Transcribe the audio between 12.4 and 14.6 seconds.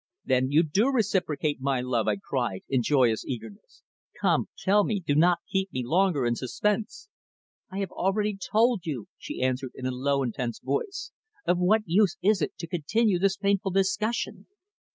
it to continue this painful discussion?"